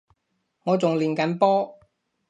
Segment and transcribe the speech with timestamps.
[0.63, 1.77] 我仲練緊波